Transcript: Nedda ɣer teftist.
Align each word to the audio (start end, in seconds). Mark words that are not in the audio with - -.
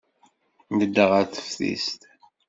Nedda 0.77 1.05
ɣer 1.11 1.25
teftist. 1.27 1.99